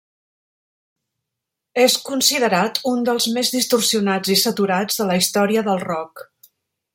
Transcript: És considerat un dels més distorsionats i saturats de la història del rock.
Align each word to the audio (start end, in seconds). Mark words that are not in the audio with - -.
És 1.83 1.97
considerat 2.07 2.81
un 2.93 3.05
dels 3.09 3.29
més 3.35 3.53
distorsionats 3.59 4.33
i 4.37 4.41
saturats 4.45 4.99
de 5.03 5.07
la 5.11 5.19
història 5.23 5.65
del 5.69 5.85
rock. 5.89 6.27